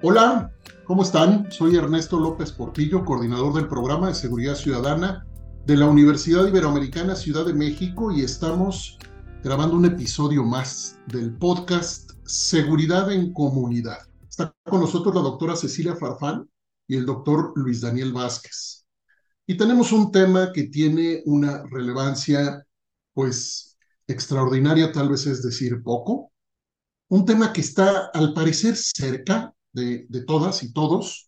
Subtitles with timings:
[0.00, 0.52] Hola,
[0.84, 1.50] ¿cómo están?
[1.50, 5.26] Soy Ernesto López Portillo, coordinador del programa de seguridad ciudadana
[5.66, 8.98] de la Universidad Iberoamericana Ciudad de México y estamos
[9.42, 13.98] grabando un episodio más del podcast Seguridad en Comunidad.
[14.30, 16.48] Está con nosotros la doctora Cecilia Farfán
[16.86, 18.86] y el doctor Luis Daniel Vázquez.
[19.44, 22.64] Y tenemos un tema que tiene una relevancia,
[23.12, 26.30] pues, extraordinaria, tal vez es decir poco.
[27.08, 31.25] Un tema que está, al parecer, cerca de, de todas y todos,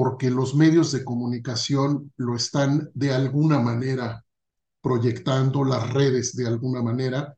[0.00, 4.24] porque los medios de comunicación lo están de alguna manera
[4.80, 7.36] proyectando, las redes de alguna manera,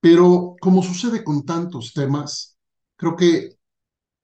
[0.00, 2.58] pero como sucede con tantos temas,
[2.96, 3.50] creo que,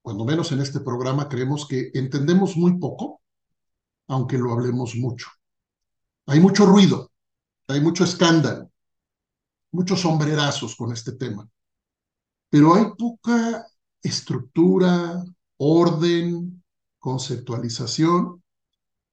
[0.02, 3.22] cuando menos en este programa, creemos que entendemos muy poco,
[4.08, 5.28] aunque lo hablemos mucho.
[6.26, 7.12] Hay mucho ruido,
[7.68, 8.72] hay mucho escándalo,
[9.70, 11.48] muchos sombrerazos con este tema,
[12.50, 13.64] pero hay poca
[14.02, 15.22] estructura,
[15.58, 16.57] orden,
[16.98, 18.42] conceptualización,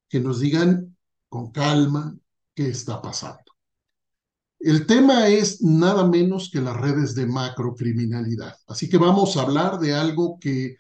[0.10, 0.98] que nos digan
[1.30, 2.16] con calma
[2.54, 3.44] qué está pasando.
[4.60, 8.56] El tema es nada menos que las redes de macrocriminalidad.
[8.68, 10.78] Así que vamos a hablar de algo que,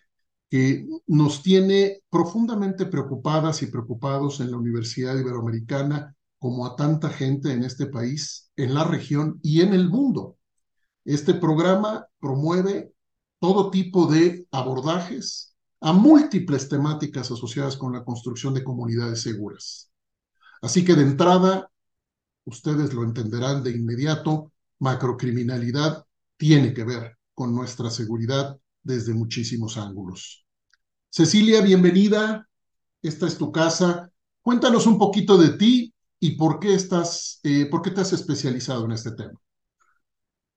[0.49, 7.51] que nos tiene profundamente preocupadas y preocupados en la Universidad Iberoamericana, como a tanta gente
[7.51, 10.37] en este país, en la región y en el mundo.
[11.03, 12.93] Este programa promueve
[13.39, 19.91] todo tipo de abordajes a múltiples temáticas asociadas con la construcción de comunidades seguras.
[20.61, 21.69] Así que de entrada,
[22.45, 26.05] ustedes lo entenderán de inmediato, macrocriminalidad
[26.37, 30.45] tiene que ver con nuestra seguridad desde muchísimos ángulos.
[31.09, 32.47] Cecilia, bienvenida.
[33.01, 34.11] Esta es tu casa.
[34.41, 38.85] Cuéntanos un poquito de ti y por qué estás, eh, por qué te has especializado
[38.85, 39.39] en este tema.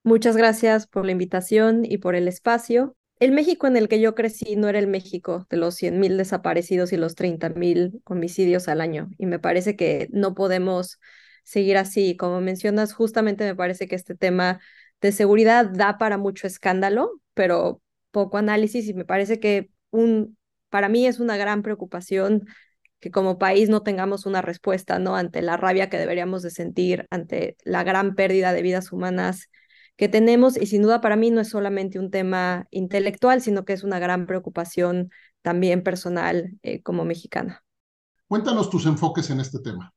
[0.05, 4.15] Muchas gracias por la invitación y por el espacio el México en el que yo
[4.15, 9.09] crecí no era el México de los 100.000 desaparecidos y los 30.000 homicidios al año.
[9.19, 10.99] Y me parece que no podemos
[11.45, 12.17] seguir así.
[12.17, 14.61] Como mencionas, justamente me parece que este tema
[15.01, 20.37] de seguridad da para mucho escándalo, pero poco análisis y me parece que un,
[20.69, 22.47] para mí es una gran preocupación
[23.00, 25.17] que como país no tengamos una respuesta, ¿no?
[25.17, 29.49] Ante la rabia que deberíamos de sentir, ante la gran pérdida de vidas humanas
[29.99, 33.73] que tenemos y sin duda para mí no es solamente un tema intelectual, sino que
[33.73, 35.11] es una gran preocupación
[35.43, 37.65] también personal eh, como mexicana.
[38.29, 39.93] Cuéntanos tus enfoques en este tema.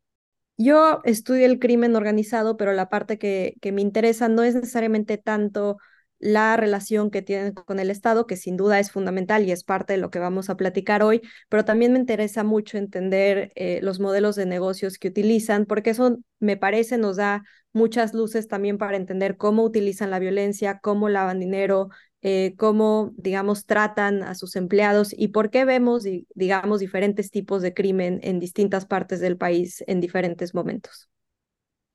[0.57, 5.17] Yo estudio el crimen organizado, pero la parte que, que me interesa no es necesariamente
[5.19, 5.77] tanto
[6.21, 9.93] la relación que tienen con el Estado, que sin duda es fundamental y es parte
[9.93, 13.99] de lo que vamos a platicar hoy, pero también me interesa mucho entender eh, los
[13.99, 17.43] modelos de negocios que utilizan, porque eso me parece nos da
[17.73, 21.89] muchas luces también para entender cómo utilizan la violencia, cómo lavan dinero,
[22.21, 26.05] eh, cómo, digamos, tratan a sus empleados y por qué vemos,
[26.35, 31.09] digamos, diferentes tipos de crimen en distintas partes del país en diferentes momentos.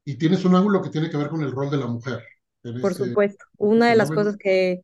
[0.04, 2.22] Y tienes un ángulo que tiene que ver con el rol de la mujer.
[2.80, 3.44] Por supuesto.
[3.56, 4.80] Una de las cosas que,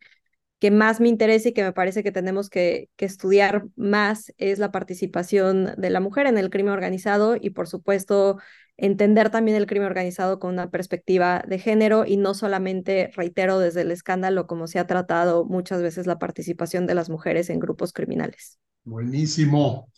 [0.58, 4.58] que más me interesa y que me parece que tenemos que, que, estudiar más es
[4.58, 8.38] la participación de la mujer en el crimen organizado y, por supuesto,
[8.76, 13.82] entender también el crimen organizado con una perspectiva de género y no solamente, reitero, desde
[13.82, 17.92] el escándalo, como se ha tratado muchas veces la participación de las mujeres en grupos
[17.92, 18.58] criminales.
[18.84, 19.88] Buenísimo.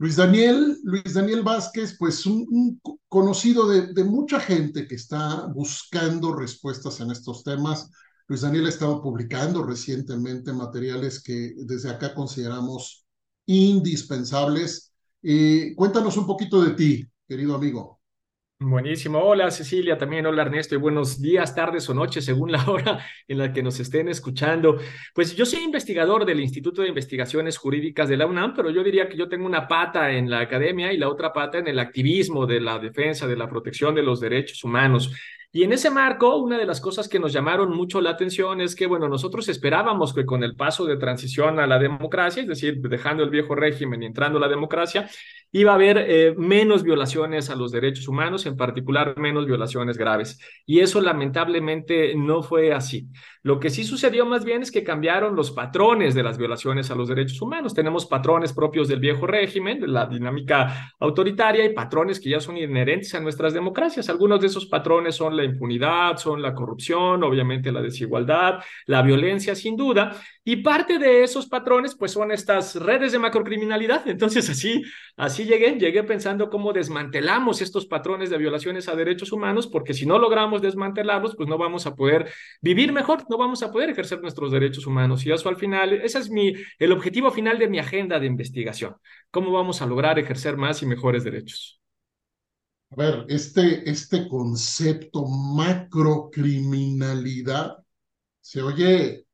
[0.00, 7.00] Luis Daniel, Luis Daniel Vázquez, pues un, conocido de, mucha gente que está buscando respuestas
[7.00, 7.90] en estos temas.
[8.28, 13.06] Luis Daniel ha estado publicando recientemente materiales que desde acá consideramos
[13.46, 14.92] indispensables.
[15.20, 17.97] Eh, cuéntanos un poquito de ti, querido amigo.
[18.60, 19.20] Buenísimo.
[19.20, 23.38] Hola Cecilia, también hola Ernesto y buenos días, tardes o noches según la hora en
[23.38, 24.78] la que nos estén escuchando.
[25.14, 29.08] Pues yo soy investigador del Instituto de Investigaciones Jurídicas de la UNAM, pero yo diría
[29.08, 32.46] que yo tengo una pata en la academia y la otra pata en el activismo
[32.46, 35.12] de la defensa, de la protección de los derechos humanos.
[35.50, 38.76] Y en ese marco, una de las cosas que nos llamaron mucho la atención es
[38.76, 42.80] que, bueno, nosotros esperábamos que con el paso de transición a la democracia, es decir,
[42.82, 45.08] dejando el viejo régimen y entrando a la democracia,
[45.50, 50.38] iba a haber eh, menos violaciones a los derechos humanos, en particular menos violaciones graves.
[50.66, 53.08] Y eso lamentablemente no fue así.
[53.48, 56.94] Lo que sí sucedió más bien es que cambiaron los patrones de las violaciones a
[56.94, 57.72] los derechos humanos.
[57.72, 62.58] Tenemos patrones propios del viejo régimen, de la dinámica autoritaria y patrones que ya son
[62.58, 64.10] inherentes a nuestras democracias.
[64.10, 69.54] Algunos de esos patrones son la impunidad, son la corrupción, obviamente la desigualdad, la violencia
[69.54, 70.14] sin duda.
[70.44, 74.06] Y parte de esos patrones pues son estas redes de macrocriminalidad.
[74.08, 74.82] Entonces así,
[75.16, 80.04] así llegué, llegué pensando cómo desmantelamos estos patrones de violaciones a derechos humanos, porque si
[80.04, 82.30] no logramos desmantelarlos, pues no vamos a poder
[82.60, 85.24] vivir mejor no vamos a poder ejercer nuestros derechos humanos.
[85.24, 88.96] Y eso al final, ese es mi, el objetivo final de mi agenda de investigación.
[89.30, 91.80] ¿Cómo vamos a lograr ejercer más y mejores derechos?
[92.90, 97.76] A ver, este, este concepto macrocriminalidad
[98.40, 99.26] se oye,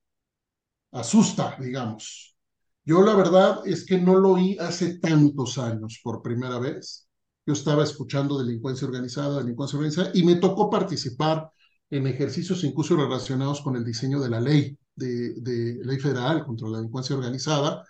[0.92, 2.36] asusta, digamos.
[2.84, 7.08] Yo la verdad es que no lo oí hace tantos años por primera vez.
[7.46, 11.50] Yo estaba escuchando delincuencia organizada, delincuencia organizada, y me tocó participar
[11.94, 16.78] en ejercicios incluso relacionados con el diseño de la ley, de, ley federal contra la
[16.78, 17.86] delincuencia organizada.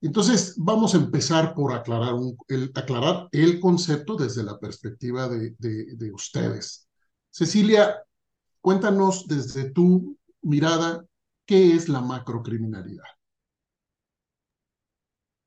[0.00, 2.16] Entonces, vamos a empezar por aclarar,
[3.30, 6.88] el, concepto desde la perspectiva de, de ustedes.
[7.30, 8.02] Cecilia,
[8.60, 11.04] cuéntanos desde tu mirada,
[11.46, 13.04] ¿qué es la macrocriminalidad?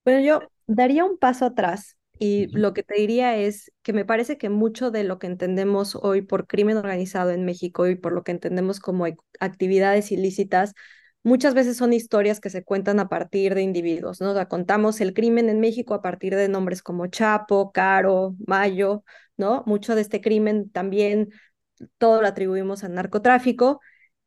[0.06, 4.38] Bueno, yo daría un paso atrás y lo que te diría es que me parece
[4.38, 8.24] que mucho de lo que entendemos hoy por crimen organizado en México y por lo
[8.24, 9.06] que entendemos como
[9.40, 10.74] actividades ilícitas,
[11.24, 14.32] muchas veces son historias que se cuentan a partir de individuos, ¿no?
[14.32, 19.04] O sea, contamos el crimen en México a partir de nombres como Chapo, Caro, Mayo,
[19.38, 19.64] ¿no?
[19.66, 21.30] Mucho de este crimen también
[21.98, 23.80] todo lo atribuimos al narcotráfico.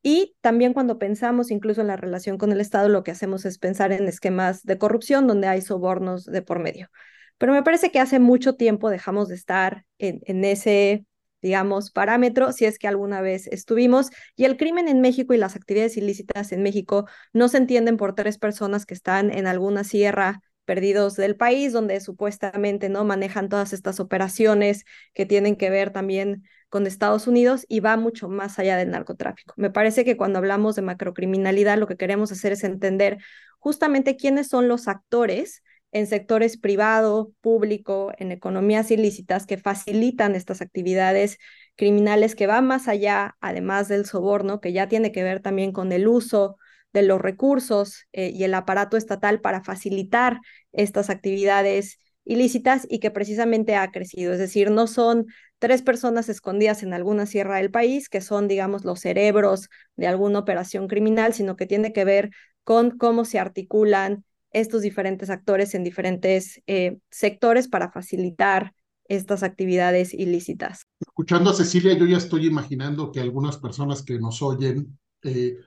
[0.02, 3.58] Y también cuando pensamos incluso en la relación con el Estado, lo que hacemos es
[3.58, 6.88] pensar en esquemas de corrupción donde hay sobornos de por medio.
[7.38, 11.04] Pero me parece que hace mucho tiempo dejamos de estar en, en ese,
[11.42, 14.10] digamos, parámetro, si es que alguna vez estuvimos.
[14.36, 18.14] Y el crimen en México y las actividades ilícitas en México no se entienden por
[18.14, 23.72] tres personas que están en alguna sierra perdidos del país, donde supuestamente no manejan todas
[23.72, 24.84] estas operaciones
[25.14, 29.54] que tienen que ver también con Estados Unidos y va mucho más allá del narcotráfico.
[29.56, 33.18] Me parece que cuando hablamos de macrocriminalidad, lo que queremos hacer es entender
[33.58, 35.62] justamente quiénes son los actores
[35.92, 41.38] en sectores privado, público, en economías ilícitas que facilitan estas actividades
[41.76, 45.92] criminales que van más allá, además del soborno, que ya tiene que ver también con
[45.92, 46.56] el uso
[46.92, 50.40] de los recursos eh, y el aparato estatal para facilitar
[50.72, 54.32] estas actividades ilícitas y que precisamente ha crecido.
[54.32, 55.26] Es decir, no son
[55.58, 60.40] tres personas escondidas en alguna sierra del país que son, digamos, los cerebros de alguna
[60.40, 62.30] operación criminal, sino que tiene que ver
[62.64, 64.24] con cómo se articulan
[64.56, 68.72] estos diferentes actores en diferentes eh, sectores para facilitar
[69.06, 70.86] estas actividades ilícitas.
[70.98, 75.58] Escuchando a Cecilia, yo ya estoy imaginando que algunas personas que nos oyen eh,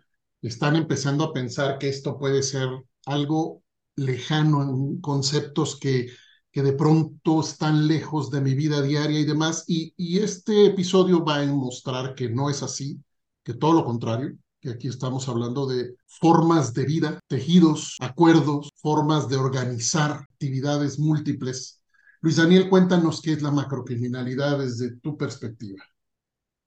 [0.42, 2.68] están empezando a pensar que esto puede ser
[3.06, 3.62] algo
[3.96, 6.10] lejano en conceptos que,
[6.52, 9.66] que de pronto están lejos de mi vida diaria y demás.
[9.68, 13.00] Y, y este episodio va a mostrar que no es así,
[13.44, 19.30] que todo lo contrario, que aquí estamos hablando de formas de vida, tejidos, acuerdos, formas
[19.30, 21.82] de organizar actividades múltiples.
[22.22, 25.84] Luis Daniel, cuéntanos qué es la macrocriminalidad desde tu perspectiva.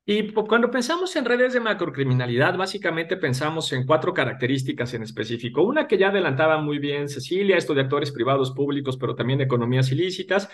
[0.05, 5.63] Y cuando pensamos en redes de macrocriminalidad, básicamente pensamos en cuatro características en específico.
[5.63, 9.93] Una que ya adelantaba muy bien Cecilia, esto de actores privados públicos, pero también economías
[9.93, 10.49] ilícitas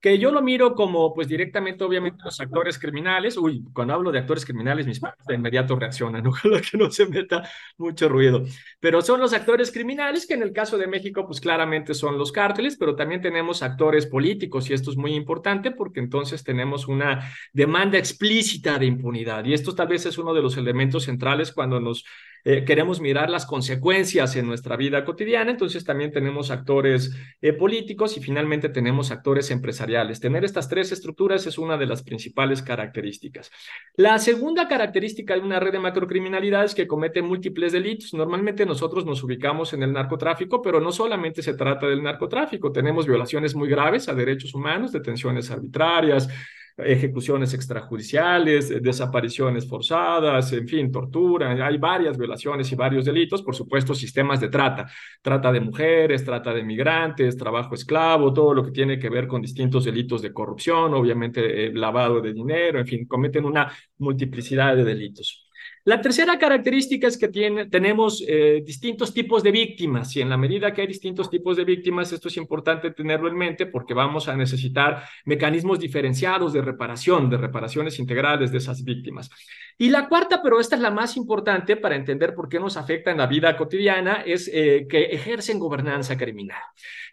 [0.00, 3.36] que yo lo miro como, pues directamente, obviamente, los actores criminales.
[3.36, 7.06] Uy, cuando hablo de actores criminales, mis padres de inmediato reaccionan, ojalá que no se
[7.06, 7.42] meta
[7.76, 8.44] mucho ruido.
[8.80, 12.32] Pero son los actores criminales, que en el caso de México, pues claramente son los
[12.32, 17.30] cárteles, pero también tenemos actores políticos, y esto es muy importante porque entonces tenemos una
[17.52, 19.44] demanda explícita de impunidad.
[19.44, 22.04] Y esto tal vez es uno de los elementos centrales cuando nos
[22.44, 28.16] eh, queremos mirar las consecuencias en nuestra vida cotidiana, entonces también tenemos actores eh, políticos
[28.16, 30.20] y finalmente tenemos actores empresariales.
[30.20, 33.50] Tener estas tres estructuras es una de las principales características.
[33.96, 38.14] La segunda característica de una red de macrocriminalidad es que comete múltiples delitos.
[38.14, 43.06] Normalmente nosotros nos ubicamos en el narcotráfico, pero no solamente se trata del narcotráfico, tenemos
[43.06, 46.28] violaciones muy graves a derechos humanos, detenciones arbitrarias,
[46.76, 53.54] ejecuciones extrajudiciales, eh, desapariciones forzadas, en fin, tortura, hay varias violaciones y varios delitos, por
[53.54, 54.86] supuesto, sistemas de trata,
[55.22, 59.42] trata de mujeres, trata de migrantes, trabajo esclavo, todo lo que tiene que ver con
[59.42, 64.84] distintos delitos de corrupción, obviamente eh, lavado de dinero, en fin, cometen una multiplicidad de
[64.84, 65.49] delitos.
[65.84, 70.36] La tercera característica es que tiene, tenemos eh, distintos tipos de víctimas y en la
[70.36, 74.28] medida que hay distintos tipos de víctimas, esto es importante tenerlo en mente porque vamos
[74.28, 79.30] a necesitar mecanismos diferenciados de reparación, de reparaciones integrales de esas víctimas.
[79.78, 83.10] Y la cuarta, pero esta es la más importante para entender por qué nos afecta
[83.10, 86.60] en la vida cotidiana, es eh, que ejercen gobernanza criminal.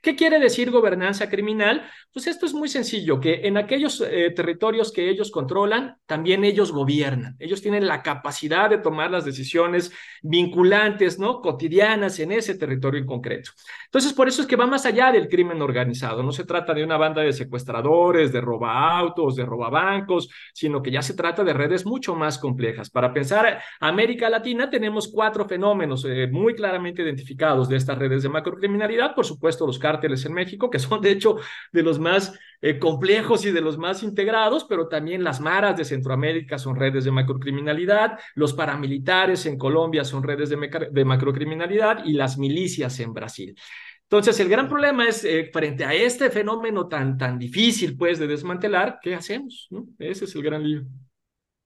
[0.01, 1.89] ¿Qué quiere decir gobernanza criminal?
[2.11, 6.73] Pues esto es muy sencillo, que en aquellos eh, territorios que ellos controlan, también ellos
[6.73, 7.37] gobiernan.
[7.39, 11.41] Ellos tienen la capacidad de tomar las decisiones vinculantes, ¿no?
[11.41, 13.51] Cotidianas en ese territorio en concreto.
[13.85, 16.23] Entonces, por eso es que va más allá del crimen organizado.
[16.23, 20.81] No se trata de una banda de secuestradores, de roba autos, de roba bancos, sino
[20.81, 22.89] que ya se trata de redes mucho más complejas.
[22.89, 28.29] Para pensar América Latina, tenemos cuatro fenómenos eh, muy claramente identificados de estas redes de
[28.29, 29.13] macrocriminalidad.
[29.15, 31.37] Por supuesto, los cárteles en México, que son de hecho
[31.71, 35.85] de los más eh, complejos y de los más integrados, pero también las maras de
[35.85, 42.37] Centroamérica son redes de macrocriminalidad, los paramilitares en Colombia son redes de, macrocriminalidad y las
[42.37, 43.55] milicias en Brasil.
[44.03, 48.27] Entonces, el gran problema es, eh, frente a este fenómeno tan, tan difícil, pues, de
[48.27, 49.67] desmantelar, ¿qué hacemos?
[49.99, 50.83] Ese es el gran lío.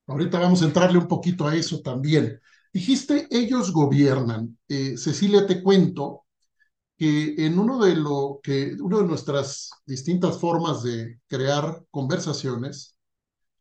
[0.07, 2.39] Ahorita vamos a entrarle un poquito a eso también.
[2.73, 4.57] Dijiste, ellos gobiernan.
[4.67, 6.25] Eh, Cecilia, te cuento
[7.01, 12.95] que en uno de, lo que, uno de nuestras distintas formas de crear conversaciones,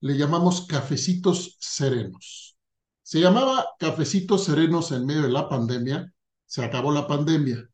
[0.01, 2.59] le llamamos cafecitos serenos.
[3.03, 6.13] Se llamaba cafecitos serenos en medio de la pandemia,
[6.45, 7.67] se acabó la pandemia.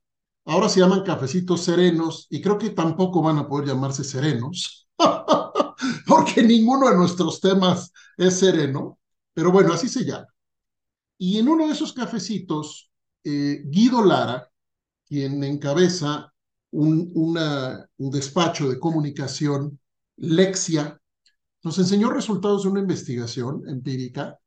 [0.44, 4.88] Ahora se llaman cafecitos serenos y creo que tampoco van a poder llamarse serenos,
[6.06, 9.00] porque ninguno de nuestros temas es sereno,
[9.34, 10.28] pero bueno, así se llama.
[11.18, 12.88] Y en uno de esos cafecitos,
[13.24, 14.48] eh, Guido Lara,
[15.06, 16.32] quien encabeza
[16.70, 19.78] un, un despacho de comunicación,
[20.16, 21.00] Lexia,
[21.62, 24.38] nos enseñó resultados de una investigación empírica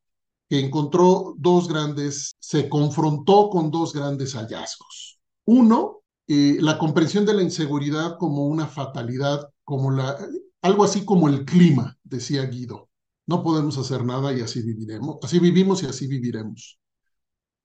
[0.50, 5.20] que encontró dos grandes, se confrontó con dos grandes hallazgos.
[5.46, 10.18] Uno, eh, la comprensión de la inseguridad como una fatalidad, como la,
[10.62, 12.90] algo así como el clima, decía Guido.
[13.28, 16.80] No podemos hacer nada y así viviremos, así vivimos y así viviremos.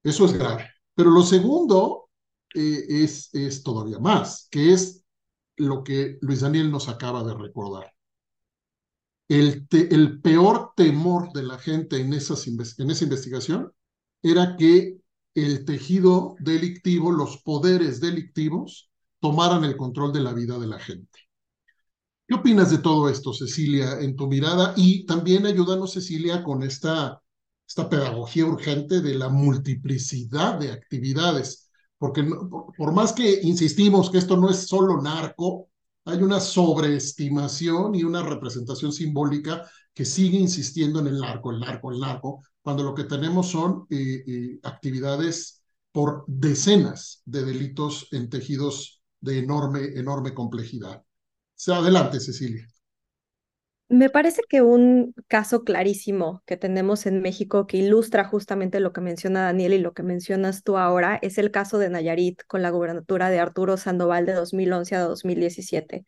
[0.02, 0.68] Eso es grave.
[0.94, 2.03] Pero lo segundo
[2.54, 5.04] eh, es, es todavía más, que es
[5.56, 7.94] lo que Luis Daniel nos acaba de recordar
[9.28, 13.72] el, el peor temor de la gente en, esas, en esa investigación
[14.22, 14.98] era que
[15.34, 21.18] el tejido delictivo, los poderes delictivos, tomaran el control de la vida de la gente.
[22.26, 24.74] ¿Qué opinas de todo esto, Cecilia, en tu mirada?
[24.76, 27.20] Y también ayúdanos, Cecilia, con esta,
[27.66, 31.63] esta pedagogía urgente de la multiplicidad de actividades,
[32.04, 32.22] porque
[32.76, 35.70] por más que insistimos que esto no es solo narco,
[36.04, 41.90] hay una sobreestimación y una representación simbólica que sigue insistiendo en el narco, el narco,
[41.90, 48.28] el narco, cuando lo que tenemos son eh, eh, actividades por decenas de delitos en
[48.28, 51.02] tejidos de enorme, enorme complejidad.
[51.68, 52.68] Adelante, Cecilia.
[53.94, 59.00] Me parece que un caso clarísimo que tenemos en México que ilustra justamente lo que
[59.00, 62.70] menciona Daniel y lo que mencionas tú ahora es el caso de Nayarit con la
[62.70, 66.04] gubernatura de Arturo Sandoval de 2011 a 2017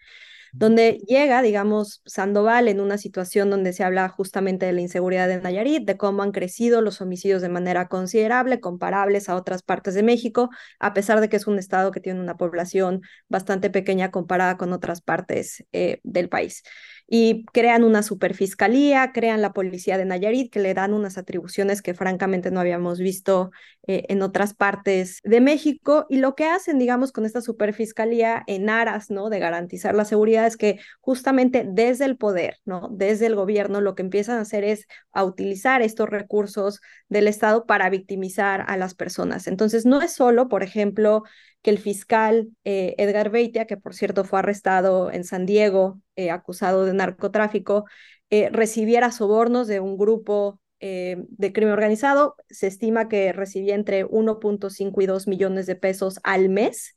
[0.52, 5.38] donde llega, digamos, Sandoval en una situación donde se habla justamente de la inseguridad de
[5.38, 10.02] Nayarit, de cómo han crecido los homicidios de manera considerable, comparables a otras partes de
[10.02, 14.56] México, a pesar de que es un estado que tiene una población bastante pequeña comparada
[14.56, 16.62] con otras partes eh, del país
[17.08, 21.94] y crean una superfiscalía, crean la policía de Nayarit, que le dan unas atribuciones que
[21.94, 23.52] francamente no habíamos visto
[23.86, 26.06] eh, en otras partes de México.
[26.08, 29.30] Y lo que hacen, digamos, con esta superfiscalía en aras, ¿no?
[29.30, 32.88] De garantizar la seguridad es que justamente desde el poder, ¿no?
[32.90, 37.66] Desde el gobierno, lo que empiezan a hacer es a utilizar estos recursos del Estado
[37.66, 39.46] para victimizar a las personas.
[39.46, 41.22] Entonces, no es solo, por ejemplo,
[41.66, 46.30] que el fiscal eh, Edgar Beitia, que por cierto fue arrestado en San Diego, eh,
[46.30, 47.86] acusado de narcotráfico,
[48.30, 52.36] eh, recibiera sobornos de un grupo de crimen organizado.
[52.48, 56.94] Se estima que recibía entre 1.5 y 2 millones de pesos al mes.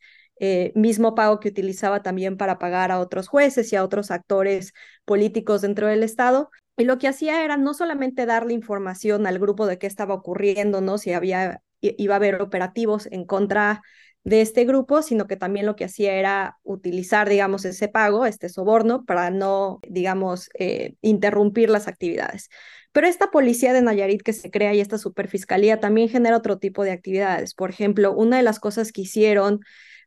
[0.76, 4.74] mismo pago que utilizaba también para pagar a otros jueces y a otros actores
[5.06, 6.52] políticos dentro del Estado.
[6.78, 10.82] Y lo que hacía era no solamente darle información al grupo de qué estaba ocurriendo,
[10.82, 11.00] ¿no?
[11.00, 13.82] Si había, iba a haber operativos en contra
[14.24, 18.50] de este grupo, sino que también lo que hacía era utilizar, digamos, ese pago, este
[18.50, 22.50] soborno, para no, digamos, eh, interrumpir las actividades.
[22.92, 26.84] Pero esta policía de Nayarit que se crea y esta superfiscalía también genera otro tipo
[26.84, 27.54] de actividades.
[27.54, 29.62] Por ejemplo, una de las cosas que hicieron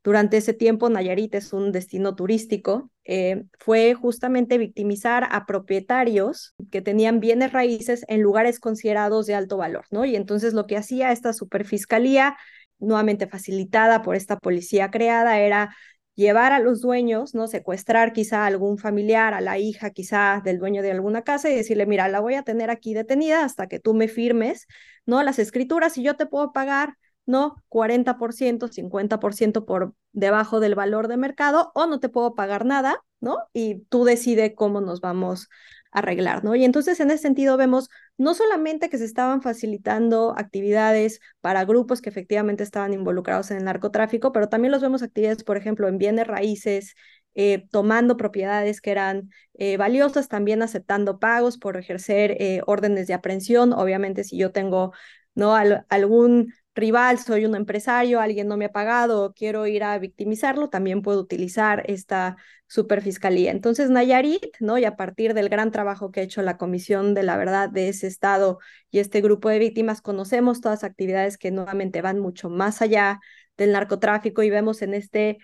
[0.04, 6.82] durante ese tiempo Nayarit es un destino turístico, eh, fue justamente victimizar a propietarios que
[6.82, 10.04] tenían bienes raíces en lugares considerados de alto valor, ¿no?
[10.04, 12.36] Y entonces lo que hacía esta superfiscalía,
[12.82, 15.74] nuevamente facilitada por esta policía creada, era
[16.14, 17.48] llevar a los dueños, ¿no?
[17.48, 21.54] Secuestrar quizá a algún familiar, a la hija quizá del dueño de alguna casa y
[21.54, 24.66] decirle, mira, la voy a tener aquí detenida hasta que tú me firmes,
[25.06, 25.22] ¿no?
[25.22, 27.56] Las escrituras y yo te puedo pagar, ¿no?
[27.68, 33.38] 40%, 50% por debajo del valor de mercado o no te puedo pagar nada, ¿no?
[33.52, 35.48] Y tú decides cómo nos vamos
[35.92, 36.54] arreglar, ¿no?
[36.56, 42.00] Y entonces en ese sentido vemos no solamente que se estaban facilitando actividades para grupos
[42.00, 45.98] que efectivamente estaban involucrados en el narcotráfico, pero también los vemos actividades, por ejemplo, en
[45.98, 46.94] bienes raíces,
[47.34, 53.14] eh, tomando propiedades que eran eh, valiosas, también aceptando pagos por ejercer eh, órdenes de
[53.14, 53.72] aprehensión.
[53.72, 54.92] Obviamente, si yo tengo
[55.34, 55.54] ¿no?
[55.88, 61.02] algún rival, soy un empresario, alguien no me ha pagado, quiero ir a victimizarlo, también
[61.02, 62.36] puedo utilizar esta
[62.66, 63.50] superfiscalía.
[63.50, 64.78] Entonces, Nayarit, ¿no?
[64.78, 67.88] Y a partir del gran trabajo que ha hecho la Comisión de la Verdad de
[67.88, 68.58] ese estado
[68.90, 73.20] y este grupo de víctimas, conocemos todas actividades que nuevamente van mucho más allá
[73.56, 75.38] del narcotráfico y vemos en este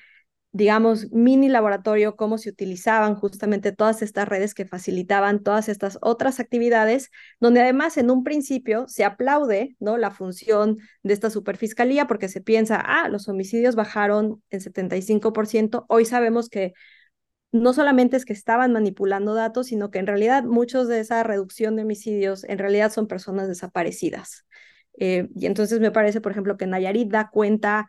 [0.53, 6.41] digamos, mini laboratorio, cómo se utilizaban justamente todas estas redes que facilitaban todas estas otras
[6.41, 9.99] actividades, donde además en un principio se aplaude, ¿no?
[9.99, 16.05] La función de esta superfiscalía porque se piensa, ah, los homicidios bajaron en 75%, hoy
[16.07, 16.73] sabemos que
[17.53, 21.77] no solamente es que estaban manipulando datos, sino que en realidad muchos de esa reducción
[21.77, 24.47] de homicidios en realidad son personas desaparecidas.
[24.99, 27.87] Eh, y entonces me parece, por ejemplo, que Nayarit da cuenta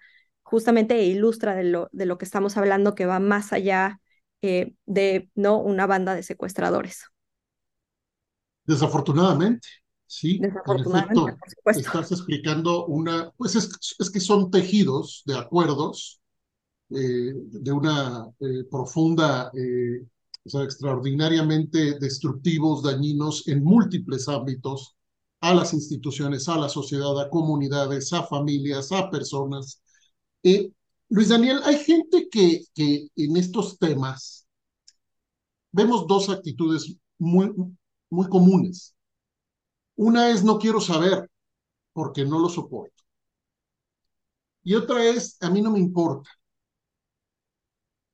[0.50, 4.02] justamente ilustra de lo, de lo que estamos hablando que va más allá
[4.42, 5.60] eh, de ¿no?
[5.60, 7.04] una banda de secuestradores.
[8.66, 9.68] Desafortunadamente,
[10.08, 10.40] sí.
[10.42, 16.20] Desafortunadamente, Estás explicando una, pues es, es, que son tejidos de acuerdos
[16.90, 24.96] eh, de una eh, profunda, o sea, extraordinariamente destructivos, dañinos en múltiples ámbitos
[25.42, 29.84] a las instituciones, a la sociedad, a comunidades, a familias, a personas,
[30.44, 30.72] eh,
[31.10, 34.48] Luis Daniel, hay gente que, en estos temas
[35.72, 37.52] vemos dos actitudes muy,
[38.10, 38.96] muy comunes.
[39.96, 41.30] Una es no quiero saber
[41.94, 43.04] porque no lo soporto.
[44.64, 46.30] Y otra es a mí no me importa.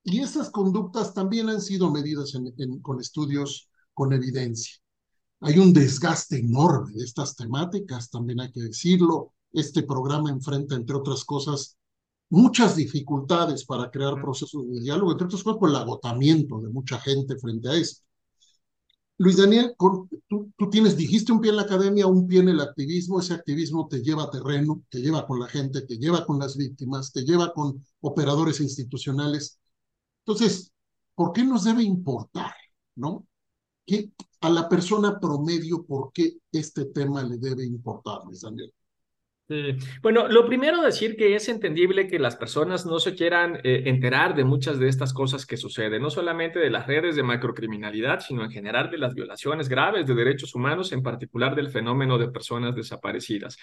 [0.03, 2.33] Y esas conductas también han sido medidas
[2.81, 4.75] con estudios con evidencia.
[5.41, 9.33] Hay un desgaste enorme de estas temáticas, también hay que decirlo.
[9.51, 11.77] Este programa enfrenta, entre otras cosas,
[12.29, 16.99] muchas dificultades para crear procesos de diálogo, entre otras cosas por el agotamiento de mucha
[16.99, 18.05] gente frente a esto.
[19.17, 22.59] Luis Daniel, tú, tú, tienes, dijiste un pie en la academia, un pie en el
[22.59, 26.37] activismo, ese activismo te lleva a terreno, te lleva con la gente, te lleva con
[26.37, 29.57] las víctimas, te lleva con operadores institucionales.
[30.25, 30.73] Entonces,
[31.15, 32.53] ¿por qué nos debe importar,
[32.95, 33.25] no?
[33.85, 34.11] ¿Qué,
[34.41, 38.73] a la persona promedio, ¿por qué este tema le debe importar, Luis Daniel?
[40.01, 44.33] Bueno, lo primero decir que es entendible que las personas no se quieran eh, enterar
[44.33, 48.43] de muchas de estas cosas que suceden, no solamente de las redes de macrocriminalidad, sino
[48.43, 52.75] en general de las violaciones graves de derechos humanos, en particular del fenómeno de personas
[52.75, 53.57] desaparecidas.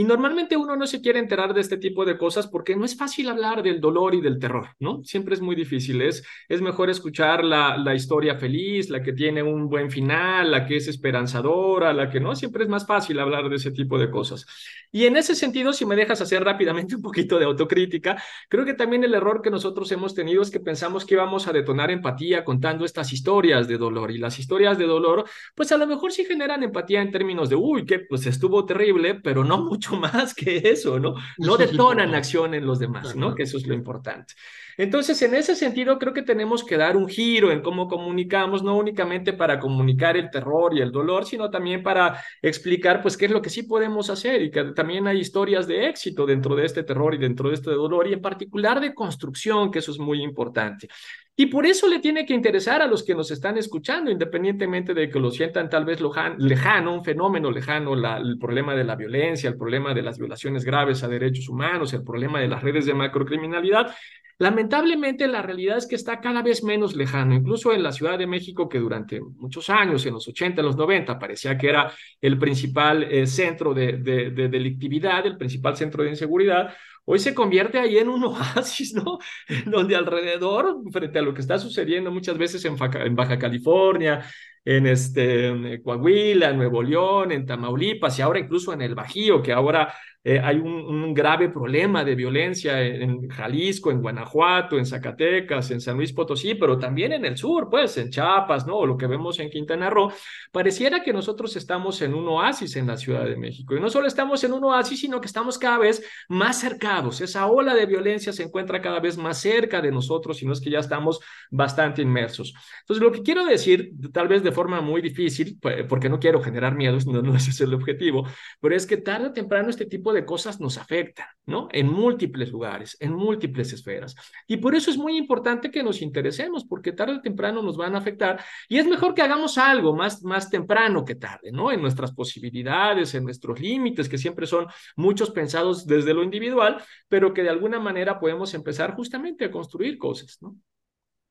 [0.00, 2.96] Y normalmente uno no se quiere enterar de este tipo de cosas porque no es
[2.96, 5.04] fácil hablar del dolor y del terror, ¿no?
[5.04, 6.00] Siempre es muy difícil.
[6.00, 10.64] Es, es mejor escuchar la, la historia feliz, la que tiene un buen final, la
[10.64, 12.34] que es esperanzadora, la que no.
[12.34, 14.46] Siempre es más fácil hablar de ese tipo de cosas.
[14.90, 18.72] Y en ese sentido, si me dejas hacer rápidamente un poquito de autocrítica, creo que
[18.72, 22.42] también el error que nosotros hemos tenido es que pensamos que íbamos a detonar empatía
[22.42, 24.10] contando estas historias de dolor.
[24.10, 27.56] Y las historias de dolor, pues a lo mejor sí generan empatía en términos de,
[27.56, 31.14] uy, que pues estuvo terrible, pero no mucho más que eso, ¿no?
[31.38, 33.34] No detonan acción en los demás, ¿no?
[33.34, 34.34] Que eso es lo importante.
[34.80, 38.78] Entonces, en ese sentido, creo que tenemos que dar un giro en cómo comunicamos, no
[38.78, 43.30] únicamente para comunicar el terror y el dolor, sino también para explicar, pues, qué es
[43.30, 46.82] lo que sí podemos hacer y que también hay historias de éxito dentro de este
[46.82, 50.22] terror y dentro de este dolor y en particular de construcción, que eso es muy
[50.22, 50.88] importante.
[51.36, 55.10] Y por eso le tiene que interesar a los que nos están escuchando, independientemente de
[55.10, 56.00] que lo sientan tal vez
[56.38, 61.02] lejano, un fenómeno lejano, el problema de la violencia, el problema de las violaciones graves
[61.02, 63.94] a derechos humanos, el problema de las redes de macrocriminalidad.
[64.40, 68.26] Lamentablemente, la realidad es que está cada vez menos lejano, incluso en la Ciudad de
[68.26, 72.38] México, que durante muchos años, en los 80, en los 90, parecía que era el
[72.38, 76.74] principal eh, centro de, de delictividad, el principal centro de inseguridad,
[77.04, 79.18] hoy se convierte ahí en un oasis, ¿no?
[79.66, 82.76] Donde alrededor, frente a lo que está sucediendo muchas veces en,
[83.16, 84.24] Baja California,
[84.64, 89.52] en este, Coahuila, en Nuevo León, en Tamaulipas y ahora incluso en el Bajío, que
[89.52, 89.92] ahora
[90.22, 95.96] eh, hay un, grave problema de violencia en, Jalisco, en Guanajuato, en Zacatecas, en San
[95.96, 98.76] Luis Potosí, pero también en el sur, pues en Chiapas, ¿no?
[98.76, 100.12] O lo que vemos en Quintana Roo,
[100.52, 103.74] pareciera que nosotros estamos en un oasis en la Ciudad de México.
[103.74, 107.20] Y no solo estamos en un oasis, sino que estamos cada vez más cercados.
[107.22, 110.60] Esa ola de violencia se encuentra cada vez más cerca de nosotros, y no es
[110.60, 112.54] que ya estamos bastante inmersos.
[112.80, 116.76] Entonces, lo que quiero decir, tal vez de forma muy difícil, porque no quiero generar
[116.76, 118.26] miedos, no, no ese es el objetivo,
[118.60, 121.68] pero es que tarde o temprano este tipo de cosas nos afectan, ¿no?
[121.72, 124.14] En múltiples lugares, en múltiples esferas.
[124.46, 127.94] Y por eso es muy importante que nos interesemos, porque tarde o temprano nos van
[127.94, 131.72] a afectar y es mejor que hagamos algo más, más temprano que tarde, ¿no?
[131.72, 137.34] En nuestras posibilidades, en nuestros límites, que siempre son muchos pensados desde lo individual, pero
[137.34, 140.56] que de alguna manera podemos empezar justamente a construir cosas, ¿no?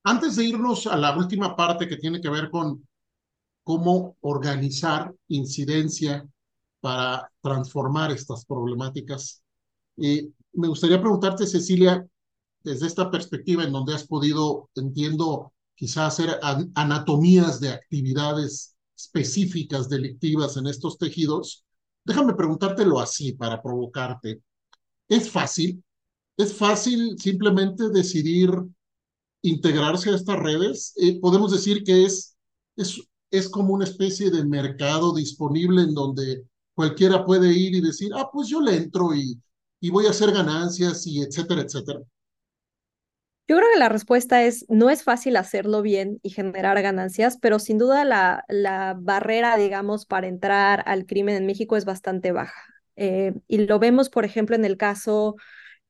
[0.04, 2.88] Antes de irnos a la última parte que tiene que ver con
[3.64, 6.26] cómo organizar incidencia
[6.80, 9.42] para transformar estas problemáticas.
[9.98, 12.06] Y me gustaría preguntarte, Cecilia,
[12.64, 16.40] desde esta perspectiva en donde has podido, entiendo, quizás hacer
[16.76, 21.64] anatomías de actividades específicas delictivas en estos tejidos,
[22.04, 24.42] déjame preguntártelo así para provocarte.
[25.08, 25.84] ¿Es fácil?
[26.38, 28.52] ¿Es fácil simplemente decidir
[29.42, 30.94] integrarse a estas redes?
[30.98, 32.36] Eh, podemos decir que es,
[32.76, 36.44] es, es como una especie de mercado disponible en donde
[36.80, 39.38] cualquiera puede ir y decir, ah, pues yo le entro y,
[39.82, 42.02] y voy a hacer ganancias y etcétera, etcétera?
[43.48, 47.58] Yo creo que la respuesta es, no es fácil hacerlo bien y generar ganancias, pero
[47.58, 52.62] sin duda la, la barrera, digamos, para entrar al crimen en México es bastante baja.
[52.96, 55.36] Eh, y lo vemos, por ejemplo, en el caso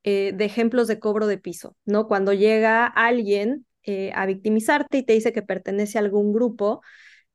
[0.04, 2.08] eh, de ejemplos de cobro de piso, ¿no?
[2.08, 6.82] Cuando llega alguien eh, a victimizarte y te dice que pertenece a algún grupo,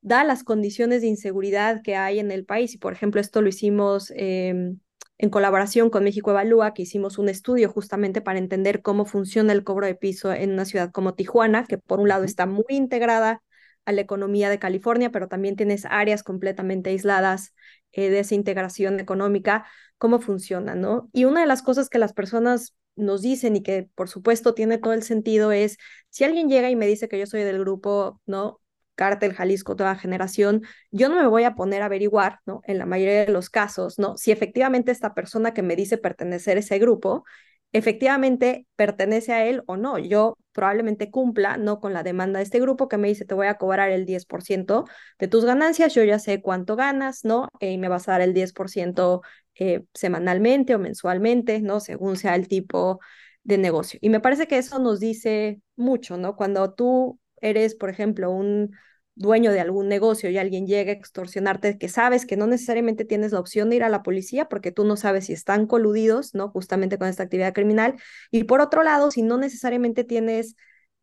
[0.06, 2.72] da las condiciones de inseguridad que hay en el país.
[2.74, 4.78] Y por ejemplo, esto lo hicimos em,
[5.18, 9.64] en colaboración con México Evalúa, que hicimos un estudio justamente para entender cómo funciona el
[9.64, 13.42] cobro de piso en una ciudad como Tijuana, que por un lado está muy integrada
[13.84, 17.52] a la economía de California, pero también tienes áreas completamente aisladas
[17.90, 19.66] eh, de esa integración económica,
[19.98, 21.10] cómo funciona, ¿no?
[21.12, 24.78] Y una de las cosas que las personas nos dicen y que por supuesto tiene
[24.78, 25.78] todo el sentido es,
[26.10, 28.60] si alguien llega y me dice que yo soy del grupo, ¿no?
[28.96, 32.62] Cártel Jalisco Toda Generación, yo no me voy a poner a averiguar, ¿no?
[32.64, 34.16] En la mayoría de los casos, ¿no?
[34.16, 37.24] Si efectivamente esta persona que me dice pertenecer a ese grupo,
[37.72, 39.98] efectivamente pertenece a él o no.
[39.98, 41.80] Yo probablemente cumpla, ¿no?
[41.80, 44.86] Con la demanda de este grupo que me dice, te voy a cobrar el 10%
[45.18, 47.48] de tus ganancias, yo ya sé cuánto ganas, ¿no?
[47.60, 49.22] Y me vas a dar el 10%
[49.54, 51.80] eh, semanalmente o mensualmente, ¿no?
[51.80, 53.00] Según sea el tipo
[53.42, 53.98] de negocio.
[54.02, 56.36] Y me parece que eso nos dice mucho, ¿no?
[56.36, 58.72] Cuando tú eres, por ejemplo, un
[59.14, 63.32] dueño de algún negocio y alguien llega a extorsionarte, que sabes que no necesariamente tienes
[63.32, 66.50] la opción de ir a la policía porque tú no sabes si están coludidos, ¿no?
[66.50, 67.94] Justamente con esta actividad criminal.
[68.30, 70.54] Y por otro lado, si no necesariamente tienes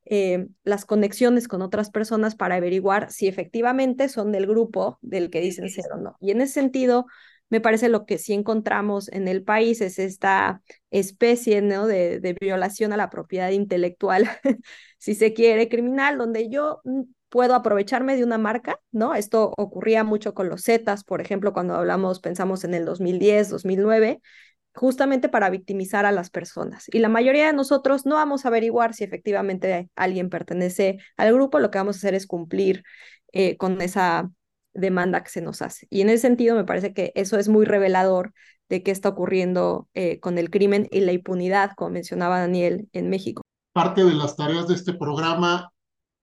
[0.05, 5.39] eh, las conexiones con otras personas para averiguar si efectivamente son del grupo del que
[5.41, 6.17] dicen ser o no.
[6.19, 7.07] Y en ese sentido,
[7.53, 11.85] me parece lo que sí encontramos en el país es esta especie ¿no?
[11.85, 14.27] de, violación a la propiedad intelectual,
[14.97, 19.13] si se quiere, criminal, donde yo mm, puedo aprovecharme de una marca, ¿no?
[19.13, 24.19] Esto ocurría mucho con los Zetas, por ejemplo, cuando hablamos, pensamos en el 2010, 2009,
[24.73, 26.85] justamente para victimizar a las personas.
[26.91, 31.59] Y la mayoría de nosotros no vamos a averiguar si efectivamente alguien pertenece al grupo,
[31.59, 32.83] lo que vamos a hacer es cumplir
[33.31, 34.31] eh, con esa
[34.73, 35.87] demanda que se nos hace.
[35.89, 38.33] Y en ese sentido me parece que eso es muy revelador
[38.69, 43.09] de qué está ocurriendo eh, con el crimen y la impunidad, como mencionaba Daniel, en
[43.09, 43.41] México.
[43.73, 45.71] Parte de las tareas de este programa,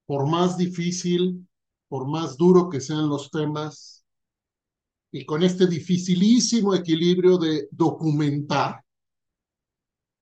[0.07, 1.47] por más difícil,
[1.89, 4.05] por más duro que sean los temas,
[5.13, 8.85] y con este dificilísimo equilibrio de documentar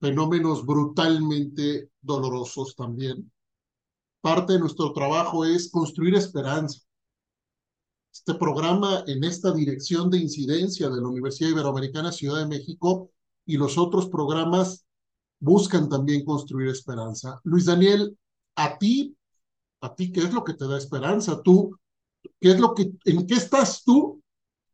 [0.01, 3.31] fenómenos brutalmente dolorosos también,
[4.21, 6.88] parte de nuestro trabajo es construir esperanza
[8.13, 13.11] este programa en esta dirección de incidencia de la Universidad Iberoamericana Ciudad de México
[13.47, 14.87] y los otros programas
[15.41, 17.41] buscan también construir esperanza.
[17.45, 18.17] Luis Daniel,
[18.57, 19.17] a ti,
[19.81, 21.43] a ti, ¿qué es lo que te da esperanza?
[21.43, 21.79] Tú,
[22.41, 24.23] ¿qué es lo que, en qué estás tú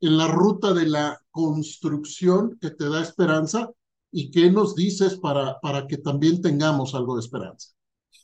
[0.00, 3.70] en la ruta de la construcción que te da esperanza?
[4.10, 7.70] ¿Y qué nos dices para, para que también tengamos algo de esperanza?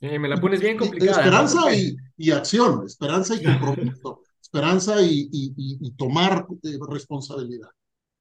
[0.00, 1.18] me la pones bien complicada.
[1.18, 7.68] Esperanza y, y acción, esperanza y compromiso esperanza y, tomar eh, responsabilidad.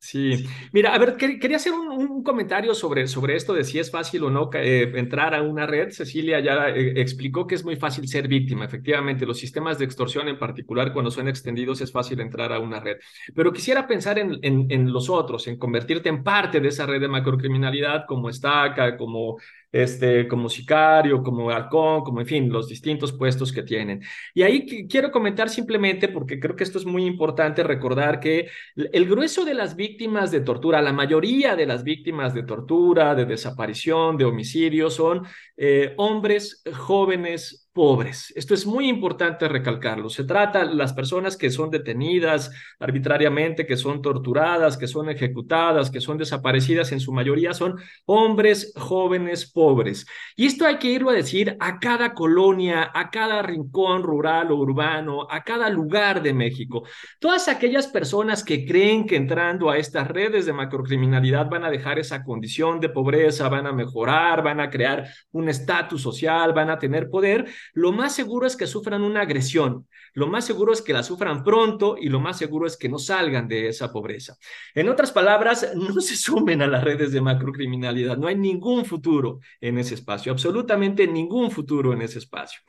[0.01, 4.23] Sí, mira, a ver, quería hacer un, comentario sobre, sobre esto de si es fácil
[4.23, 5.89] o no eh, entrar a una red.
[5.91, 8.63] Cecilia ya eh, explicó que es muy fácil ser víctima.
[8.63, 12.79] Efectivamente, los sistemas de extorsión en particular, cuando son extendidos, es fácil entrar a una
[12.79, 12.97] red.
[13.35, 17.01] Pero quisiera pensar en, en, en los otros, en convertirte en parte de esa red
[17.01, 19.37] de macrocriminalidad como estaca, como
[19.71, 24.01] este, como sicario, como halcón, como en fin, los distintos puestos que tienen.
[24.33, 29.07] Y ahí quiero comentar simplemente, porque creo que esto es muy importante, recordar que el
[29.07, 34.17] grueso de las víctimas de tortura, la mayoría de las víctimas de tortura, de desaparición,
[34.17, 35.25] de homicidio, son
[35.57, 38.33] eh, hombres jóvenes pobres.
[38.35, 40.09] Esto es muy importante recalcarlo.
[40.09, 45.89] Se trata de las personas que son detenidas arbitrariamente, que son torturadas, que son ejecutadas,
[45.89, 50.05] que son desaparecidas, en su mayoría son hombres jóvenes pobres.
[50.35, 54.57] Y esto hay que irlo a decir a cada colonia, a cada rincón rural o
[54.57, 56.83] urbano, a cada lugar de México.
[57.17, 61.97] Todas aquellas personas que creen que entrando a estas redes de macrocriminalidad van a dejar
[61.97, 66.77] esa condición de pobreza, van a mejorar, van a crear un estatus social, van a
[66.77, 70.93] tener poder, lo más seguro es que sufran una agresión, lo más seguro es que
[70.93, 74.37] la sufran pronto y lo más seguro es que no salgan de esa pobreza.
[74.73, 79.39] En otras palabras, no se sumen a las redes de macrocriminalidad, no hay ningún futuro
[79.61, 82.61] en ese espacio, absolutamente ningún futuro en ese espacio.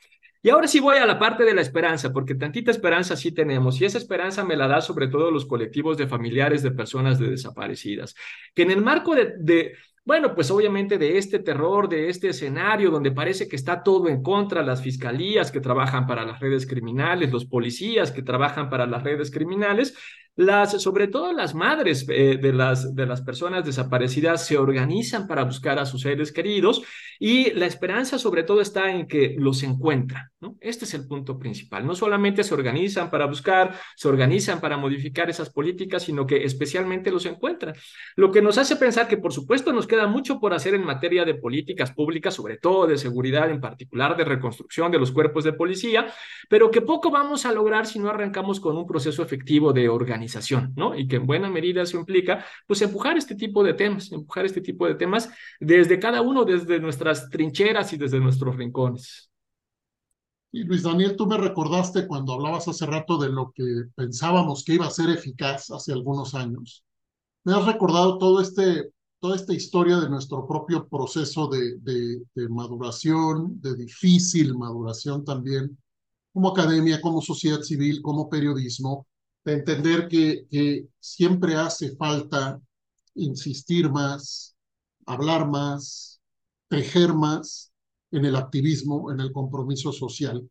[0.43, 3.79] Y ahora sí voy a la parte de la esperanza, porque tantita esperanza sí tenemos,
[3.79, 7.29] y esa esperanza me la da sobre todo los colectivos de familiares de personas de
[7.29, 8.15] desaparecidas,
[8.55, 12.89] que en el marco de, de, bueno, pues obviamente de este terror, de este escenario
[12.89, 17.31] donde parece que está todo en contra, las fiscalías que trabajan para las redes criminales,
[17.31, 19.95] los policías que trabajan para las redes criminales,
[20.35, 25.43] las, sobre todo las madres eh, de, las, de las personas desaparecidas se organizan para
[25.43, 26.81] buscar a sus seres queridos
[27.19, 30.29] y la esperanza sobre todo está en que los encuentran.
[30.39, 30.55] ¿no?
[30.61, 31.85] Este es el punto principal.
[31.85, 37.11] No solamente se organizan para buscar, se organizan para modificar esas políticas, sino que especialmente
[37.11, 37.75] los encuentran.
[38.15, 41.25] Lo que nos hace pensar que por supuesto nos queda mucho por hacer en materia
[41.25, 45.53] de políticas públicas, sobre todo de seguridad, en particular de reconstrucción de los cuerpos de
[45.53, 46.11] policía,
[46.49, 50.20] pero que poco vamos a lograr si no arrancamos con un proceso efectivo de organización
[50.21, 50.95] organización, ¿no?
[50.95, 54.61] Y que en buena medida eso implica, pues, empujar este tipo de temas, empujar este
[54.61, 55.29] tipo de temas
[55.59, 59.29] desde cada uno, desde nuestras trincheras y desde nuestros rincones.
[60.51, 63.63] Y Luis Daniel, tú me recordaste cuando hablabas hace rato de lo que
[63.95, 66.83] pensábamos que iba a ser eficaz hace algunos años.
[67.45, 72.49] Me has recordado todo este, toda esta historia de nuestro propio proceso de, de, de
[72.49, 75.77] maduración, de difícil maduración también,
[76.33, 79.07] como academia, como sociedad civil, como periodismo,
[79.43, 82.61] de entender que, que siempre hace falta
[83.15, 84.55] insistir más,
[85.05, 86.21] hablar más,
[86.67, 87.71] tejer más
[88.11, 90.49] en el activismo, en el compromiso social.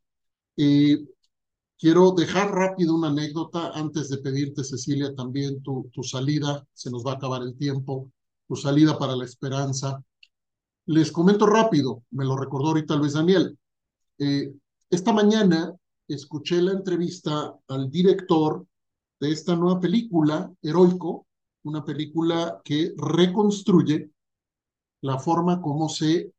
[1.81, 7.07] Quiero dejar rápido una anécdota antes de pedirte, Cecilia, también tu, tu salida, se nos
[7.07, 8.13] va a acabar el tiempo,
[8.47, 10.05] tu salida para la esperanza.
[10.85, 13.59] Les comento rápido, me lo recordó ahorita Luis Daniel.
[14.19, 14.53] Eh,
[14.91, 15.75] esta mañana
[16.07, 18.67] escuché la entrevista al director
[19.21, 21.27] de esta nueva película, Heroico,
[21.65, 24.11] una película que reconstruye
[25.03, 26.33] la forma como se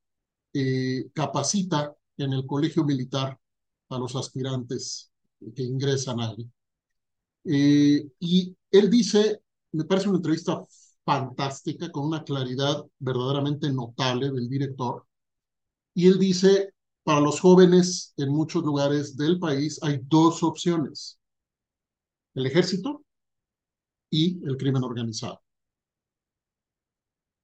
[0.54, 3.40] eh, capacita en el colegio militar
[3.90, 5.12] a los aspirantes
[5.56, 6.50] que ingresan ahí.
[7.46, 9.42] Eh, y él dice,
[9.72, 10.64] me parece una entrevista
[11.06, 15.06] fantástica, con una claridad verdaderamente notable del director,
[15.94, 21.21] y él dice, para los jóvenes en muchos lugares del país hay dos opciones
[22.36, 23.04] el ejército
[24.10, 25.42] y el crimen organizado.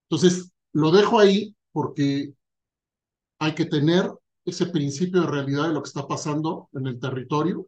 [0.10, 2.34] Entonces, lo dejo ahí porque
[3.40, 4.12] hay que tener
[4.46, 7.68] ese principio de realidad de lo que está pasando en el territorio,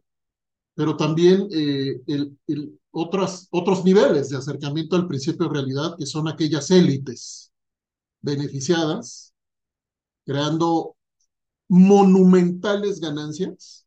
[0.74, 6.28] pero también eh, el, otras, otros niveles de acercamiento al principio de realidad, que son
[6.28, 7.52] aquellas élites
[8.22, 9.34] beneficiadas,
[10.24, 10.96] creando
[11.68, 13.86] monumentales ganancias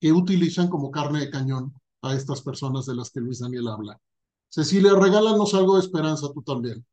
[0.00, 1.72] que utilizan como carne de cañón
[2.04, 3.98] a estas personas de las que Luis Daniel habla.
[4.48, 6.84] Cecilia, regálanos algo de esperanza tú también.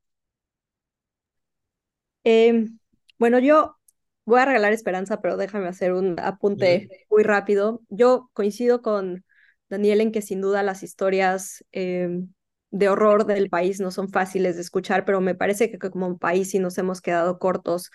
[2.23, 2.79] Em,
[3.19, 3.75] bueno, yo
[4.25, 7.81] voy a regalar esperanza, pero déjame hacer un apunte muy rápido.
[7.89, 9.25] Yo coincido con
[9.69, 12.33] Daniel en que sin duda las historias em,
[12.71, 16.51] de horror del país no son fáciles de escuchar, pero me parece que como país
[16.51, 17.91] sí nos hemos quedado cortos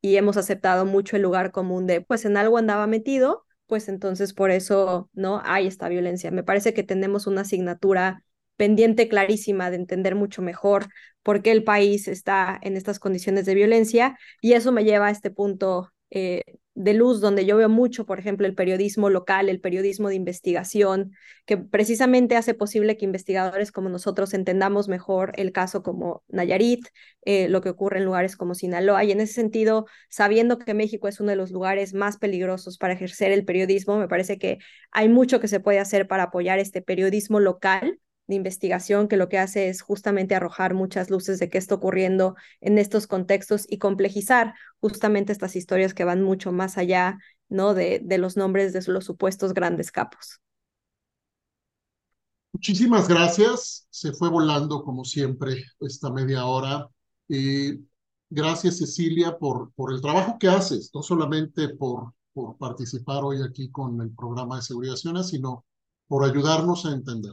[0.00, 4.34] y hemos aceptado mucho el lugar común de, pues en algo andaba metido pues entonces
[4.34, 6.30] por eso no hay esta violencia.
[6.32, 8.24] Me parece que tenemos una asignatura
[8.56, 10.88] pendiente clarísima de entender mucho mejor
[11.22, 15.10] por qué el país está en estas condiciones de violencia y eso me lleva a
[15.10, 16.42] este punto eh,
[16.78, 21.10] de luz donde yo veo mucho, por ejemplo, el periodismo local, el periodismo de investigación,
[21.44, 26.86] que precisamente hace posible que investigadores como nosotros entendamos mejor el caso como Nayarit,
[27.24, 29.02] eh, lo que ocurre en lugares como Sinaloa.
[29.02, 32.94] Y en ese sentido, sabiendo que México es uno de los lugares más peligrosos para
[32.94, 34.58] ejercer el periodismo, me parece que
[34.92, 39.28] hay mucho que se puede hacer para apoyar este periodismo local de investigación que lo
[39.28, 43.78] que hace es justamente arrojar muchas luces de qué está ocurriendo en estos contextos y
[43.78, 47.74] complejizar justamente estas historias que van mucho más allá ¿no?
[47.74, 50.40] de, de los nombres de los supuestos grandes capos.
[52.52, 53.86] Muchísimas gracias.
[53.90, 56.88] Se fue volando como siempre esta media hora.
[57.28, 57.86] y
[58.30, 63.70] gracias Cecilia por, por el trabajo que haces, no solamente por, por participar hoy aquí
[63.70, 65.64] con el programa de seguridad sino
[66.06, 67.32] por ayudarnos a entender.